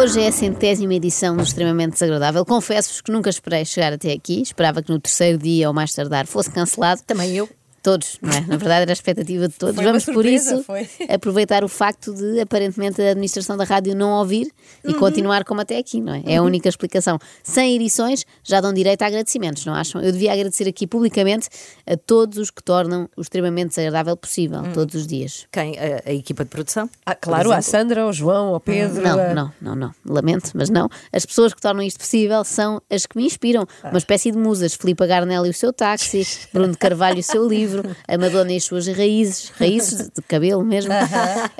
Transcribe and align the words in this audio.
Hoje 0.00 0.18
é 0.18 0.28
a 0.28 0.32
centésima 0.32 0.94
edição 0.94 1.36
do 1.36 1.42
Extremamente 1.42 1.92
Desagradável. 1.92 2.42
Confesso-vos 2.42 3.02
que 3.02 3.12
nunca 3.12 3.28
esperei 3.28 3.66
chegar 3.66 3.92
até 3.92 4.12
aqui. 4.12 4.40
Esperava 4.40 4.82
que 4.82 4.90
no 4.90 4.98
terceiro 4.98 5.36
dia 5.36 5.68
ou 5.68 5.74
mais 5.74 5.92
tardar 5.92 6.26
fosse 6.26 6.50
cancelado. 6.50 7.02
Também 7.06 7.36
eu. 7.36 7.46
Todos, 7.82 8.18
não 8.20 8.30
é? 8.30 8.40
Na 8.42 8.56
verdade 8.58 8.82
era 8.82 8.92
a 8.92 8.92
expectativa 8.92 9.48
de 9.48 9.54
todos. 9.54 9.74
Vamos 9.76 10.04
por 10.04 10.12
surpresa, 10.14 10.54
isso 10.56 10.64
foi. 10.64 10.88
aproveitar 11.08 11.64
o 11.64 11.68
facto 11.68 12.12
de 12.12 12.38
aparentemente 12.40 13.00
a 13.00 13.10
administração 13.10 13.56
da 13.56 13.64
rádio 13.64 13.94
não 13.96 14.10
ouvir 14.18 14.50
e 14.84 14.88
Uhum. 14.92 14.98
continuar 14.98 15.44
como 15.44 15.62
até 15.62 15.78
aqui, 15.78 16.00
não 16.00 16.12
é? 16.14 16.22
É 16.26 16.36
a 16.36 16.42
única 16.42 16.68
explicação. 16.68 17.18
100 17.42 17.76
edições 17.76 18.24
já 18.44 18.60
dão 18.60 18.72
direito 18.74 19.00
a 19.02 19.06
agradecimentos, 19.06 19.64
não 19.64 19.72
acham? 19.74 20.02
Eu 20.02 20.12
devia 20.12 20.32
agradecer 20.32 20.68
aqui 20.68 20.86
publicamente 20.86 21.48
a 21.86 21.96
todos 21.96 22.36
os 22.38 22.50
que 22.50 22.62
tornam 22.62 23.08
o 23.16 23.22
extremamente 23.22 23.70
desagradável 23.70 24.16
possível, 24.16 24.60
Hum. 24.60 24.72
todos 24.74 24.94
os 24.94 25.06
dias. 25.06 25.46
Quem? 25.50 25.78
A, 25.78 26.02
a 26.10 26.12
equipa 26.12 26.44
de 26.44 26.50
produção? 26.50 26.88
Ah, 27.06 27.14
por 27.14 27.20
claro, 27.22 27.50
a? 27.52 27.62
Sandra, 27.62 28.06
o 28.06 28.12
João, 28.12 28.52
o 28.52 28.60
Pedro. 28.60 29.00
Não, 29.02 29.18
a- 29.18 29.34
não, 29.34 29.52
não, 29.60 29.74
não. 29.74 29.94
Lamento, 30.06 30.50
mas 30.54 30.68
não. 30.68 30.88
As 31.12 31.24
pessoas 31.24 31.54
que 31.54 31.60
tornam 31.62 31.82
isto 31.82 31.98
possível 31.98 32.44
são 32.44 32.82
as 32.90 33.06
que 33.06 33.16
me 33.16 33.24
inspiram. 33.24 33.66
Uma 33.84 33.96
espécie 33.98 34.30
de 34.30 34.36
musas. 34.38 34.74
Filipe 34.74 35.06
Garnelli 35.06 35.46
e 35.48 35.50
o 35.50 35.54
seu 35.54 35.72
táxi, 35.72 36.26
Bruno 36.52 36.72
de 36.72 36.78
Carvalho 36.78 37.16
e 37.16 37.20
o 37.20 37.24
seu 37.24 37.46
livro, 37.48 37.69
a 38.06 38.18
Madonna 38.18 38.52
e 38.52 38.56
as 38.56 38.64
suas 38.64 38.86
raízes, 38.86 39.50
raízes 39.50 40.08
de 40.08 40.22
cabelo 40.22 40.64
mesmo, 40.64 40.92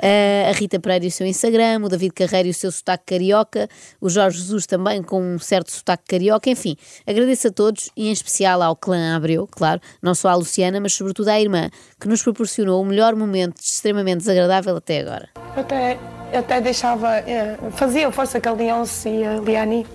Eh, 0.03 0.47
a 0.49 0.53
Rita 0.53 0.79
Pereira 0.79 1.05
e 1.05 1.07
o 1.07 1.11
seu 1.11 1.27
Instagram, 1.27 1.81
o 1.83 1.89
David 1.89 2.13
Carreiro 2.13 2.47
e 2.47 2.51
o 2.51 2.53
seu 2.53 2.71
sotaque 2.71 3.03
carioca, 3.05 3.67
o 3.99 4.09
Jorge 4.09 4.39
Jesus 4.39 4.65
também 4.65 5.03
com 5.03 5.21
um 5.21 5.39
certo 5.39 5.71
sotaque 5.71 6.03
carioca. 6.07 6.49
Enfim, 6.49 6.75
agradeço 7.05 7.47
a 7.47 7.51
todos 7.51 7.89
e 7.95 8.07
em 8.07 8.11
especial 8.11 8.61
ao 8.61 8.75
clã 8.75 9.15
Abreu, 9.15 9.47
claro, 9.49 9.79
não 10.01 10.15
só 10.15 10.29
à 10.29 10.35
Luciana, 10.35 10.79
mas 10.79 10.93
sobretudo 10.93 11.29
à 11.29 11.39
irmã, 11.39 11.69
que 11.99 12.07
nos 12.07 12.23
proporcionou 12.23 12.81
o 12.81 12.85
melhor 12.85 13.15
momento 13.15 13.57
extremamente 13.61 14.19
desagradável 14.19 14.75
até 14.75 15.01
agora. 15.01 15.29
Eu 15.55 15.61
até, 15.61 15.99
até 16.33 16.61
deixava, 16.61 17.17
eh, 17.17 17.57
fazia 17.71 18.11
força 18.11 18.39
que 18.39 18.47
a 18.47 18.53
Leonce 18.53 19.09
e 19.09 19.23
a 19.23 19.39
Liane 19.39 19.85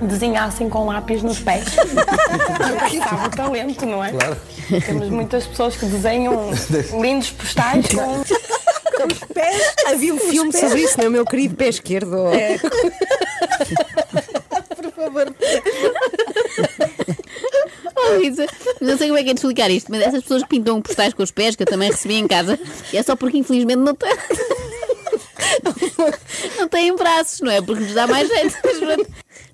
desenhassem 0.00 0.68
com 0.68 0.86
lápis 0.86 1.22
nos 1.22 1.38
pés. 1.40 1.64
Estava 2.92 3.26
o 3.26 3.30
talento, 3.30 3.86
não 3.86 4.04
é? 4.04 4.10
Claro. 4.12 4.36
Temos 4.86 5.08
muitas 5.08 5.46
pessoas 5.46 5.76
que 5.76 5.86
desenham 5.86 6.50
lindos 7.00 7.30
postais 7.30 7.86
com. 7.88 8.22
Havia 9.86 10.12
um 10.14 10.18
filme 10.18 10.52
sobre 10.52 10.82
isso, 10.82 10.98
não 10.98 11.06
é, 11.06 11.08
meu 11.08 11.24
querido 11.24 11.54
pé 11.54 11.68
esquerdo? 11.68 12.16
Por 14.76 14.90
favor. 14.92 15.32
Oh, 17.96 18.14
Luísa, 18.14 18.46
não 18.80 18.98
sei 18.98 19.08
como 19.08 19.18
é 19.18 19.24
que 19.24 19.30
é 19.30 19.34
de 19.34 19.38
explicar 19.38 19.70
isto, 19.70 19.90
mas 19.90 20.02
essas 20.02 20.22
pessoas 20.22 20.42
que 20.42 20.48
pintam 20.48 20.82
postais 20.82 21.14
com 21.14 21.22
os 21.22 21.30
pés, 21.30 21.54
que 21.54 21.62
eu 21.62 21.66
também 21.66 21.90
recebi 21.90 22.14
em 22.14 22.26
casa, 22.26 22.58
é 22.92 23.02
só 23.02 23.14
porque 23.16 23.38
infelizmente 23.38 23.78
não 23.78 23.94
têm. 23.94 24.16
Não 26.58 26.68
têm 26.68 26.94
braços, 26.96 27.40
não 27.40 27.50
é? 27.50 27.60
Porque 27.62 27.84
nos 27.84 27.94
dá 27.94 28.06
mais 28.06 28.28
jeito. 28.28 28.56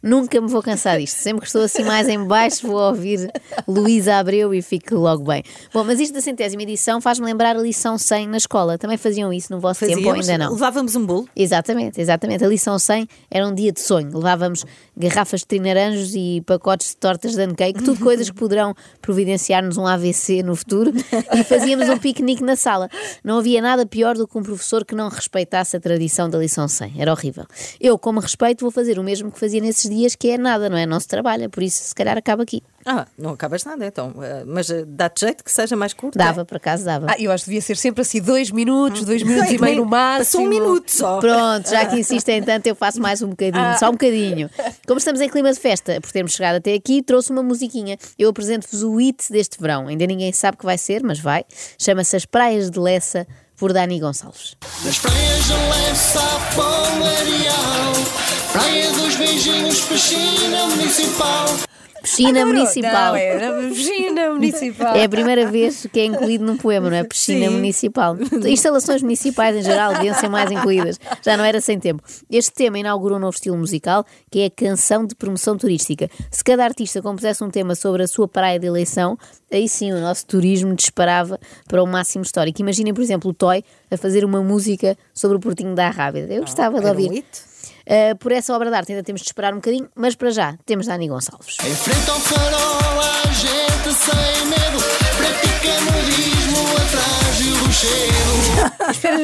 Nunca 0.04 0.38
me 0.38 0.48
vou 0.48 0.62
cansar 0.62 0.98
disto. 0.98 1.16
Sempre 1.16 1.40
que 1.40 1.46
estou 1.46 1.62
assim 1.62 1.82
mais 1.82 2.06
em 2.10 2.22
baixo, 2.22 2.66
vou 2.66 2.76
ouvir 2.76 3.32
Luísa 3.66 4.16
Abreu 4.16 4.52
e 4.52 4.60
fico 4.60 4.96
logo 4.96 5.24
bem. 5.24 5.42
Bom, 5.72 5.82
mas 5.82 5.98
isto 5.98 6.12
da 6.12 6.20
centésima 6.20 6.62
edição 6.62 7.00
faz-me 7.00 7.24
lembrar 7.24 7.56
a 7.56 7.58
lição 7.58 7.96
100 7.96 8.28
na 8.28 8.36
escola. 8.36 8.76
Também 8.76 8.98
faziam 8.98 9.32
isso 9.32 9.50
no 9.50 9.58
vosso 9.58 9.80
tempo 9.80 9.92
ou 9.92 10.04
Fazíamos, 10.04 10.28
ainda 10.28 10.44
não? 10.44 10.52
Levávamos 10.52 10.94
um 10.94 11.06
bolo. 11.06 11.26
Exatamente, 11.34 12.02
exatamente. 12.02 12.44
A 12.44 12.48
lição 12.48 12.78
100 12.78 13.08
era 13.30 13.46
um 13.46 13.54
dia 13.54 13.72
de 13.72 13.80
sonho. 13.80 14.14
Levávamos 14.14 14.66
garrafas 14.94 15.40
de 15.40 15.46
trinaranjos 15.46 16.14
e 16.14 16.42
pacotes 16.44 16.90
de 16.90 16.98
tortas 16.98 17.34
de 17.34 17.54
cake, 17.54 17.82
tudo 17.82 17.98
coisas 17.98 18.28
que 18.28 18.36
poderão 18.36 18.74
providenciar-nos 19.00 19.78
um 19.78 19.86
AVC 19.86 20.42
no 20.42 20.54
futuro. 20.54 20.92
E 21.32 21.44
fazíamos 21.44 21.88
um 21.88 21.96
piquenique 21.96 22.42
na 22.42 22.56
sala. 22.56 22.90
Não 23.24 23.38
havia 23.38 23.62
nada 23.62 23.86
pior 23.86 24.14
do 24.16 24.28
que 24.28 24.36
um 24.36 24.42
professor 24.42 24.84
que 24.84 24.94
não 24.94 25.08
respeitasse 25.08 25.76
a 25.76 25.80
tradição 25.80 26.28
da 26.28 26.36
lição 26.36 26.68
100. 26.68 26.94
Era 26.98 27.10
horrível. 27.10 27.46
Eu, 27.80 27.98
como 27.98 28.20
respeito, 28.20 28.60
vou 28.60 28.70
fazer 28.70 28.98
o 28.98 29.02
mesmo 29.02 29.30
que 29.32 29.40
fazia 29.40 29.60
nesses 29.60 29.88
dias, 29.88 29.93
que 30.18 30.30
é 30.30 30.38
nada, 30.38 30.68
não 30.70 30.76
é? 30.76 30.86
Não 30.86 30.98
se 31.00 31.06
trabalha. 31.08 31.48
Por 31.48 31.62
isso, 31.62 31.82
se 31.84 31.94
calhar, 31.94 32.16
acaba 32.16 32.42
aqui. 32.42 32.62
Ah, 32.86 33.06
não 33.16 33.30
acabas 33.30 33.64
nada 33.64 33.86
então. 33.86 34.12
eh, 34.22 34.44
Mas 34.46 34.68
eh, 34.68 34.84
dá-te 34.86 35.20
jeito 35.22 35.42
que 35.42 35.50
seja 35.50 35.74
mais 35.74 35.92
curto? 35.94 36.18
Dava, 36.18 36.44
por 36.44 36.56
acaso, 36.58 36.84
dava. 36.84 37.06
Ah, 37.08 37.16
eu 37.18 37.32
acho 37.32 37.44
que 37.44 37.50
devia 37.50 37.62
ser 37.62 37.76
sempre 37.78 38.02
assim, 38.02 38.20
dois 38.20 38.50
minutos, 38.50 39.04
dois 39.04 39.22
minutos 39.22 39.52
e 39.52 39.58
meio 39.58 39.76
no 39.78 39.86
máximo. 39.86 40.24
Passou 40.24 40.40
um 40.42 40.48
minuto 40.48 40.90
só. 40.90 41.18
Pronto, 41.18 41.70
já 41.70 41.86
que 41.86 41.96
insistem 41.98 42.42
tanto, 42.42 42.66
eu 42.66 42.74
faço 42.74 43.00
mais 43.00 43.22
um 43.22 43.28
bocadinho, 43.30 43.78
só 43.78 43.88
um 43.88 43.92
bocadinho. 43.92 44.50
Como 44.86 44.98
estamos 44.98 45.20
em 45.22 45.28
clima 45.30 45.50
de 45.52 45.58
festa, 45.60 45.98
por 46.00 46.12
termos 46.12 46.32
chegado 46.32 46.56
até 46.56 46.74
aqui, 46.74 47.02
trouxe 47.02 47.30
uma 47.30 47.42
musiquinha. 47.42 47.96
Eu 48.18 48.28
apresento-vos 48.28 48.82
o 48.82 48.96
hit 48.96 49.32
deste 49.32 49.58
verão. 49.58 49.88
Ainda 49.88 50.06
ninguém 50.06 50.30
sabe 50.32 50.58
que 50.58 50.64
vai 50.66 50.76
ser, 50.76 51.02
mas 51.02 51.18
vai. 51.18 51.44
Chama-se 51.78 52.16
As 52.16 52.26
Praias 52.26 52.70
de 52.70 52.78
Lessa, 52.78 53.26
por 53.56 53.72
Dani 53.72 53.98
Gonçalves. 53.98 54.56
Nas 54.84 54.98
praias 54.98 55.44
de 55.44 55.52
Lessa, 55.52 56.20
dos 56.54 57.53
Beijinhos, 59.24 59.80
piscina 59.86 60.66
municipal 60.66 61.46
Piscina 62.02 62.44
Municipal. 62.44 63.12
Não, 63.12 63.16
era 63.16 63.68
piscina 63.70 64.30
municipal. 64.34 64.94
É 64.94 65.04
a 65.04 65.08
primeira 65.08 65.50
vez 65.50 65.86
que 65.90 66.00
é 66.00 66.04
incluído 66.04 66.44
num 66.44 66.58
poema, 66.58 66.90
não 66.90 66.96
é? 66.98 67.04
Piscina 67.04 67.46
Sim. 67.48 67.54
municipal. 67.54 68.14
Instalações 68.46 69.00
municipais 69.00 69.56
em 69.56 69.62
geral 69.62 69.94
deviam 69.94 70.14
ser 70.14 70.28
mais 70.28 70.50
incluídas. 70.50 71.00
Já 71.22 71.38
não 71.38 71.44
era 71.44 71.62
sem 71.62 71.80
tempo. 71.80 72.02
Este 72.30 72.52
tema 72.52 72.78
inaugurou 72.78 73.16
um 73.16 73.20
novo 73.22 73.34
estilo 73.34 73.56
musical, 73.56 74.04
que 74.30 74.40
é 74.40 74.44
a 74.44 74.50
canção 74.50 75.06
de 75.06 75.14
promoção 75.14 75.56
turística. 75.56 76.10
Se 76.30 76.44
cada 76.44 76.62
artista 76.62 77.00
compusesse 77.00 77.42
um 77.42 77.48
tema 77.48 77.74
sobre 77.74 78.02
a 78.02 78.06
sua 78.06 78.28
praia 78.28 78.58
de 78.60 78.66
eleição, 78.66 79.16
aí 79.50 79.66
sim 79.66 79.90
o 79.90 79.98
nosso 79.98 80.26
turismo 80.26 80.74
disparava 80.74 81.40
para 81.66 81.82
o 81.82 81.86
máximo 81.86 82.22
histórico. 82.22 82.60
Imaginem, 82.60 82.92
por 82.92 83.00
exemplo, 83.00 83.30
o 83.30 83.34
Toy 83.34 83.64
a 83.90 83.96
fazer 83.96 84.26
uma 84.26 84.42
música 84.42 84.94
sobre 85.14 85.38
o 85.38 85.40
Portinho 85.40 85.74
da 85.74 85.86
Arrábida. 85.86 86.34
Eu 86.34 86.42
gostava 86.42 86.78
de 86.78 86.86
Era 86.86 86.98
um 86.98 87.02
ouvir. 87.02 87.14
hit. 87.14 87.53
Uh, 87.86 88.16
por 88.18 88.32
essa 88.32 88.54
obra 88.54 88.70
de 88.70 88.76
arte 88.76 88.92
ainda 88.92 89.04
temos 89.04 89.20
de 89.20 89.26
esperar 89.26 89.52
um 89.52 89.56
bocadinho, 89.56 89.88
mas 89.94 90.14
para 90.14 90.30
já 90.30 90.56
temos 90.64 90.86
Dani 90.86 91.08
Gonçalves. 91.08 91.58
Em 91.60 91.74
frente 91.74 92.10
ao 92.10 92.18
farol, 92.18 93.23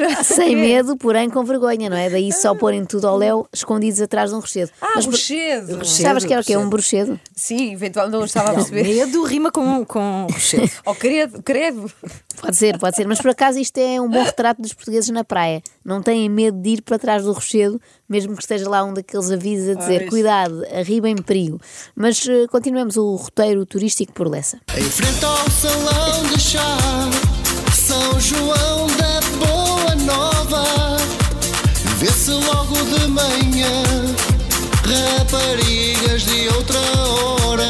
Sem 0.25 0.57
medo, 0.57 0.97
porém 0.97 1.29
com 1.31 1.45
vergonha, 1.45 1.89
não 1.91 1.97
é? 1.97 2.09
Daí 2.11 2.33
só 2.33 2.55
porem 2.55 2.85
tudo 2.85 3.07
ao 3.07 3.17
léu, 3.17 3.47
escondidos 3.53 4.01
atrás 4.01 4.31
de 4.31 4.37
um 4.37 4.41
rochedo. 4.41 4.71
Ah, 4.81 4.93
Mas 4.97 5.05
por- 5.05 5.13
rochedo. 5.13 5.85
Sabes 5.85 6.25
que 6.25 6.33
era 6.33 6.43
o 6.43 6.45
quê? 6.45 6.57
Um 6.57 6.69
bruxedo? 6.69 7.19
Sim, 7.35 7.73
eventualmente 7.73 8.17
não 8.19 8.25
estava 8.25 8.51
a 8.51 8.55
perceber. 8.55 8.83
Medo 8.85 9.23
rima 9.25 9.51
com, 9.51 9.85
com 9.85 10.27
rochedo. 10.31 10.71
Oh, 10.87 10.95
credo, 10.95 11.43
credo. 11.43 11.91
Pode 12.41 12.57
ser, 12.57 12.79
pode 12.79 12.97
ser. 12.97 13.07
Mas 13.07 13.21
por 13.21 13.31
acaso 13.31 13.59
isto 13.59 13.79
é 13.79 14.01
um 14.01 14.09
bom 14.09 14.23
retrato 14.23 14.61
dos 14.63 14.73
portugueses 14.73 15.11
na 15.11 15.23
praia. 15.25 15.63
Não 15.85 16.03
têm 16.03 16.29
medo 16.29 16.59
de 16.61 16.71
ir 16.71 16.83
para 16.83 16.99
trás 16.99 17.23
do 17.25 17.33
rochedo, 17.33 17.81
mesmo 18.09 18.35
que 18.35 18.43
esteja 18.43 18.69
lá 18.69 18.83
um 18.83 18.93
daqueles 18.95 19.31
avisos 19.31 19.69
a 19.71 19.75
dizer 19.75 20.09
cuidado, 20.09 20.65
arriba 20.75 21.09
em 21.09 21.17
perigo. 21.17 21.61
Mas 21.95 22.27
eh, 22.29 22.47
continuemos 22.51 22.97
o 22.97 23.15
roteiro 23.17 23.65
turístico 23.67 24.13
por 24.13 24.29
Lessa. 24.29 24.59
Em 24.77 24.83
frente 24.83 25.25
ao 25.25 25.51
salão 25.51 26.27
de 26.33 26.41
chá 26.41 26.77
São 27.75 28.19
João 28.21 28.90
Vê-se 32.01 32.31
logo 32.31 32.75
de 32.75 33.07
manhã 33.09 33.83
Raparigas 35.19 36.23
de 36.23 36.49
outra 36.49 36.79
hora 36.79 37.69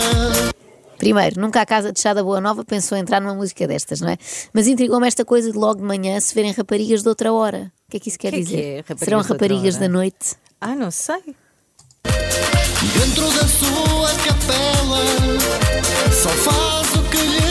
Primeiro, 0.99 1.41
nunca 1.41 1.61
a 1.63 1.67
casa 1.67 1.93
de 1.93 1.99
chá 2.01 2.13
da 2.15 2.23
Boa 2.23 2.41
Nova 2.41 2.65
pensou 2.65 2.97
em 2.97 3.01
entrar 3.01 3.21
numa 3.21 3.35
música 3.35 3.67
destas, 3.67 4.01
não 4.01 4.09
é? 4.11 4.17
Mas 4.53 4.67
intrigou-me 4.69 5.07
esta 5.09 5.25
coisa 5.25 5.51
de 5.51 5.57
logo 5.59 5.81
de 5.81 5.87
manhã 5.87 6.21
se 6.21 6.35
verem 6.35 6.53
raparigas 6.53 7.03
de 7.03 7.09
outra 7.09 7.33
hora. 7.33 7.73
O 7.89 7.91
que 7.91 7.97
é 7.97 8.01
que 8.01 8.09
isso 8.11 8.19
quer 8.19 8.31
Que 8.31 8.37
é 8.37 8.39
que 8.39 8.45
dizer? 8.45 8.59
é 8.63 8.77
raparigas 8.79 9.01
Serão 9.01 9.21
raparigas 9.23 9.77
da 9.77 9.89
noite? 9.89 10.37
Ah, 10.61 10.75
não 10.77 10.91
sei. 10.91 11.35
Dentro 12.05 13.25
da 13.33 13.47
sua 13.49 14.15
capela 14.25 15.03
Só 16.13 16.29
faz 16.29 16.95
o 16.97 17.03
que 17.11 17.17
lhe 17.17 17.50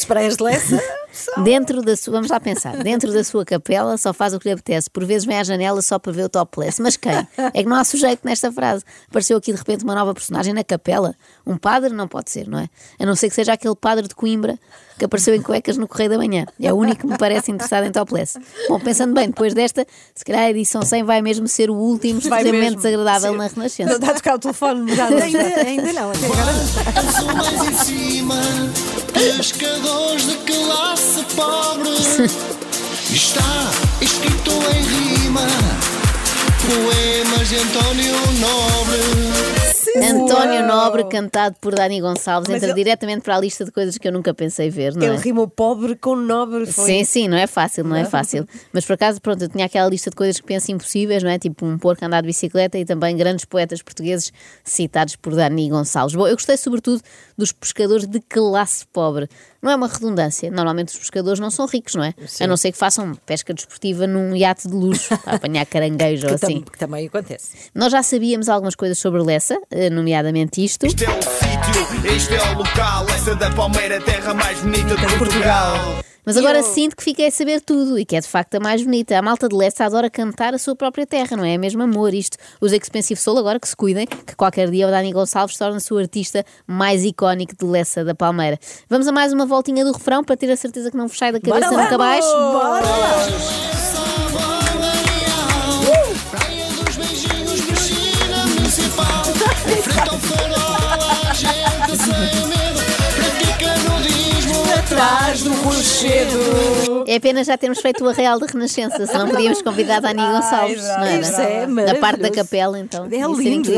As 0.00 0.04
praias 0.04 0.36
de 0.36 0.42
Lessa. 0.42 0.80
Dentro 1.42 1.82
da 1.82 1.96
sua, 1.96 2.12
vamos 2.12 2.30
lá 2.30 2.38
pensar, 2.38 2.76
dentro 2.82 3.12
da 3.12 3.24
sua 3.24 3.44
capela 3.44 3.98
só 3.98 4.12
faz 4.12 4.32
o 4.32 4.38
que 4.38 4.48
lhe 4.48 4.52
apetece, 4.54 4.88
por 4.88 5.04
vezes 5.04 5.26
vem 5.26 5.36
à 5.36 5.44
janela 5.44 5.82
só 5.82 5.98
para 5.98 6.12
ver 6.12 6.24
o 6.24 6.28
topless. 6.28 6.80
Mas 6.80 6.96
quem? 6.96 7.12
É 7.52 7.62
que 7.62 7.68
não 7.68 7.76
há 7.76 7.84
sujeito 7.84 8.20
nesta 8.24 8.52
frase. 8.52 8.84
Apareceu 9.08 9.36
aqui 9.36 9.52
de 9.52 9.58
repente 9.58 9.82
uma 9.84 9.94
nova 9.94 10.14
personagem 10.14 10.54
na 10.54 10.62
capela. 10.62 11.14
Um 11.46 11.56
padre 11.56 11.92
não 11.92 12.06
pode 12.06 12.30
ser, 12.30 12.46
não 12.48 12.58
é? 12.58 12.68
A 12.98 13.04
não 13.04 13.16
ser 13.16 13.28
que 13.28 13.34
seja 13.34 13.52
aquele 13.52 13.74
padre 13.74 14.06
de 14.06 14.14
Coimbra 14.14 14.58
que 15.00 15.04
apareceu 15.06 15.34
em 15.34 15.40
cuecas 15.40 15.78
no 15.78 15.88
Correio 15.88 16.10
da 16.10 16.18
Manhã. 16.18 16.44
É 16.60 16.70
o 16.72 16.76
único 16.76 17.00
que 17.00 17.06
me 17.06 17.16
parece 17.16 17.50
interessado 17.50 17.86
em 17.86 17.90
topless. 17.90 18.38
Bom, 18.68 18.78
pensando 18.78 19.14
bem, 19.14 19.28
depois 19.28 19.54
desta, 19.54 19.86
se 20.14 20.22
calhar 20.24 20.42
a 20.42 20.50
edição 20.50 20.82
100 20.82 21.04
vai 21.04 21.22
mesmo 21.22 21.48
ser 21.48 21.70
o 21.70 21.74
último 21.74 22.18
extremamente 22.18 22.76
desagradável 22.76 23.32
Sim. 23.32 23.38
na 23.38 23.44
Não 23.44 23.54
Renascença. 23.54 23.92
está 23.94 24.10
a 24.10 24.14
tocar 24.14 24.34
o 24.34 24.38
telefone 24.38 24.94
já 24.94 25.06
ainda, 25.06 25.38
ainda 25.66 25.92
não, 25.94 26.10
até 26.10 26.26
agora 26.26 26.52
mais 27.34 27.64
em 27.64 27.84
cima 27.84 28.36
Pescadores 29.12 30.26
de 30.26 30.36
classe 30.36 31.24
pobre 31.34 31.90
Está 33.10 33.70
escrito 34.02 34.50
em 34.50 34.82
rima 35.22 35.46
Poemas 36.66 37.48
de 37.48 37.56
António 37.56 38.14
Nobre 38.38 39.29
António 39.96 40.66
Nobre, 40.66 41.04
cantado 41.04 41.56
por 41.60 41.74
Dani 41.74 42.00
Gonçalves, 42.00 42.48
Mas 42.48 42.56
entra 42.56 42.68
ele- 42.70 42.84
diretamente 42.84 43.22
para 43.22 43.36
a 43.36 43.40
lista 43.40 43.64
de 43.64 43.72
coisas 43.72 43.98
que 43.98 44.06
eu 44.06 44.12
nunca 44.12 44.32
pensei 44.32 44.70
ver, 44.70 44.94
não 44.94 45.02
Ele 45.06 45.16
é? 45.16 45.18
rimou 45.18 45.48
pobre 45.48 45.96
com 45.96 46.14
nobre. 46.16 46.66
Foi. 46.66 46.84
Sim, 46.86 47.04
sim, 47.04 47.28
não 47.28 47.36
é 47.36 47.46
fácil, 47.46 47.84
não 47.84 47.96
é 47.96 48.04
fácil. 48.04 48.46
Mas 48.72 48.84
por 48.84 48.94
acaso, 48.94 49.20
pronto, 49.20 49.42
eu 49.44 49.48
tinha 49.48 49.66
aquela 49.66 49.88
lista 49.88 50.10
de 50.10 50.16
coisas 50.16 50.38
que 50.40 50.46
penso 50.46 50.70
impossíveis, 50.72 51.22
não 51.22 51.30
é? 51.30 51.38
Tipo 51.38 51.66
um 51.66 51.78
porco 51.78 52.04
andar 52.04 52.20
de 52.20 52.26
bicicleta 52.28 52.78
e 52.78 52.84
também 52.84 53.16
grandes 53.16 53.44
poetas 53.44 53.82
portugueses 53.82 54.32
citados 54.64 55.16
por 55.16 55.34
Dani 55.34 55.68
Gonçalves. 55.70 56.14
Bom, 56.14 56.26
eu 56.26 56.34
gostei 56.34 56.56
sobretudo 56.56 57.02
dos 57.36 57.52
pescadores 57.52 58.06
de 58.06 58.20
classe 58.20 58.86
pobre. 58.92 59.28
Não 59.62 59.70
é 59.70 59.76
uma 59.76 59.88
redundância, 59.88 60.50
normalmente 60.50 60.88
os 60.88 60.98
pescadores 60.98 61.38
não 61.38 61.50
são 61.50 61.66
ricos, 61.66 61.94
não 61.94 62.02
é? 62.04 62.14
A 62.40 62.46
não 62.46 62.56
ser 62.56 62.72
que 62.72 62.78
façam 62.78 63.14
pesca 63.26 63.52
desportiva 63.52 64.06
num 64.06 64.34
iate 64.34 64.66
de 64.66 64.74
luxo, 64.74 65.16
para 65.22 65.36
apanhar 65.36 65.66
caranguejo 65.66 66.26
ou 66.28 66.34
assim. 66.34 66.62
que 66.62 66.78
também 66.78 67.06
acontece. 67.06 67.70
Nós 67.74 67.92
já 67.92 68.02
sabíamos 68.02 68.48
algumas 68.48 68.74
coisas 68.74 68.98
sobre 68.98 69.22
Lessa, 69.22 69.60
eh, 69.70 69.90
nomeadamente 69.90 70.64
isto. 70.64 70.86
Este 70.86 71.04
é 71.04 71.10
o 71.10 71.22
sítio, 71.22 72.14
este 72.14 72.34
é 72.34 72.42
o 72.52 72.58
local, 72.58 73.06
essa 73.10 73.34
da 73.34 73.50
Palmeira, 73.50 74.00
terra 74.00 74.32
mais 74.32 74.60
bonita 74.60 74.96
de 74.96 75.18
Portugal. 75.18 75.76
Mas 76.30 76.36
agora 76.36 76.62
sinto 76.62 76.94
que 76.94 77.02
fiquei 77.02 77.26
a 77.26 77.30
saber 77.32 77.60
tudo 77.60 77.98
e 77.98 78.04
que 78.04 78.14
é 78.14 78.20
de 78.20 78.28
facto 78.28 78.54
a 78.54 78.60
mais 78.60 78.84
bonita. 78.84 79.18
A 79.18 79.22
malta 79.22 79.48
de 79.48 79.56
Lessa 79.56 79.84
adora 79.84 80.08
cantar 80.08 80.54
a 80.54 80.58
sua 80.58 80.76
própria 80.76 81.04
terra, 81.04 81.36
não 81.36 81.44
é? 81.44 81.54
É 81.54 81.58
mesmo 81.58 81.82
amor 81.82 82.14
isto. 82.14 82.38
Os 82.60 82.72
Expensive 82.72 83.20
Soul 83.20 83.38
agora 83.38 83.58
que 83.58 83.68
se 83.68 83.74
cuidem, 83.74 84.06
que 84.06 84.36
qualquer 84.36 84.70
dia 84.70 84.86
o 84.86 84.90
Dani 84.92 85.12
Gonçalves 85.12 85.58
torna-se 85.58 85.92
o 85.92 85.98
artista 85.98 86.44
mais 86.68 87.04
icónico 87.04 87.56
de 87.56 87.64
Lessa 87.64 88.04
da 88.04 88.14
Palmeira. 88.14 88.60
Vamos 88.88 89.08
a 89.08 89.12
mais 89.12 89.32
uma 89.32 89.44
voltinha 89.44 89.84
do 89.84 89.90
refrão 89.90 90.22
para 90.22 90.36
ter 90.36 90.48
a 90.52 90.56
certeza 90.56 90.88
que 90.88 90.96
não 90.96 91.08
vos 91.08 91.18
sai 91.18 91.32
da 91.32 91.40
cabeça 91.40 91.68
Bora 91.68 91.82
nunca 91.82 91.98
baixo. 91.98 92.28
Bora 92.28 92.86
lá. 92.86 93.10
Praia 96.30 96.66
dos 96.68 96.96
beijinhos, 96.96 97.60
piscina 97.62 98.46
municipal. 98.46 99.24
Em 99.66 99.82
frente 99.82 100.08
ao 100.08 100.18
farol, 100.20 101.28
a 101.28 101.34
gente 101.34 101.96
sem 102.04 102.46
medo. 102.46 102.80
Pratica 103.16 103.90
nudismo 103.90 104.60
Atrás 104.78 105.42
do 105.42 105.52
rochedo. 105.62 106.19
É 107.10 107.16
apenas 107.16 107.48
já 107.48 107.58
termos 107.58 107.80
feito 107.80 108.04
o 108.04 108.08
arreal 108.08 108.38
da 108.38 108.46
Renascença, 108.46 109.04
senão 109.04 109.28
podíamos 109.28 109.60
convidar 109.62 109.96
a 109.96 110.00
Dani 110.00 110.22
Gonçalves, 110.22 110.80
não 110.80 111.04
era? 111.04 111.20
Isso 111.20 111.40
é 111.40 111.66
Na 111.66 111.96
parte 111.96 112.20
da 112.20 112.30
capela, 112.30 112.78
então. 112.78 113.06
É 113.06 113.34
ser 113.34 113.42
lindo. 113.42 113.72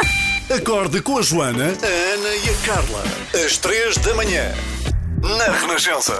Acorde 0.48 1.02
com 1.02 1.18
a 1.18 1.20
Joana, 1.20 1.66
a 1.66 2.14
Ana 2.14 2.34
e 2.34 2.48
a 2.48 2.66
Carla. 2.66 3.04
Às 3.44 3.58
três 3.58 3.98
da 3.98 4.14
manhã. 4.14 4.54
Na 5.20 5.52
Renascença. 5.58 6.14